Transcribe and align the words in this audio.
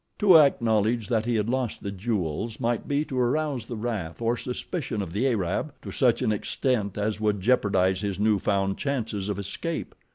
To 0.17 0.35
acknowledge 0.39 1.09
that 1.09 1.27
he 1.27 1.35
had 1.35 1.47
lost 1.47 1.83
the 1.83 1.91
jewels 1.91 2.59
might 2.59 2.87
be 2.87 3.05
to 3.05 3.19
arouse 3.19 3.67
the 3.67 3.75
wrath 3.75 4.19
or 4.19 4.35
suspicion 4.35 4.99
of 4.99 5.13
the 5.13 5.27
Arab 5.27 5.75
to 5.83 5.91
such 5.91 6.23
an 6.23 6.31
extent 6.31 6.97
as 6.97 7.21
would 7.21 7.39
jeopardize 7.39 8.01
his 8.01 8.19
new 8.19 8.39
found 8.39 8.79
chances 8.79 9.29
of 9.29 9.37
escape. 9.37 9.93